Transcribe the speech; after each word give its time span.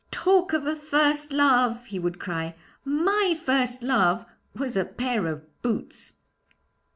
"Talk 0.09 0.51
of 0.53 0.65
a 0.65 0.75
first 0.75 1.31
love!" 1.31 1.85
he 1.85 1.99
would 1.99 2.17
cry; 2.17 2.55
"my 2.83 3.39
first 3.39 3.83
love 3.83 4.25
was 4.55 4.75
a 4.75 4.83
pair 4.83 5.27
of 5.27 5.43
boots."' 5.61 6.13